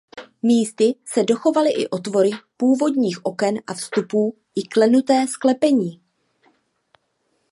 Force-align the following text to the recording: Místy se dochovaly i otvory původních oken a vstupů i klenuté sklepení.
Místy 0.43 0.95
se 1.05 1.23
dochovaly 1.23 1.69
i 1.71 1.87
otvory 1.89 2.29
původních 2.57 3.25
oken 3.25 3.55
a 3.67 3.73
vstupů 3.73 4.37
i 4.55 4.63
klenuté 4.63 5.27
sklepení. 5.27 6.01